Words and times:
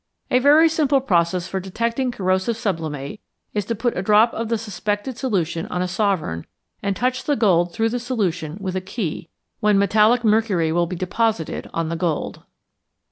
A 0.31 0.39
very 0.39 0.67
simple 0.67 0.99
process 0.99 1.47
for 1.47 1.59
detecting 1.59 2.09
corrosive 2.11 2.57
sublimate 2.57 3.19
is 3.53 3.65
to 3.65 3.75
put 3.75 3.95
a 3.95 4.01
drop 4.01 4.33
of 4.33 4.49
the 4.49 4.57
suspected 4.57 5.15
solution 5.15 5.67
on 5.67 5.83
a 5.83 5.87
sovereign 5.87 6.47
and 6.81 6.95
touch 6.95 7.25
the 7.25 7.35
gold 7.35 7.71
through 7.71 7.89
the 7.89 7.99
solution 7.99 8.57
with 8.59 8.75
a 8.75 8.81
key, 8.81 9.29
when 9.59 9.77
metallic 9.77 10.23
mercury 10.23 10.71
will 10.71 10.87
be 10.87 10.95
deposited 10.95 11.69
on 11.71 11.89
the 11.89 11.95
gold. 11.95 12.41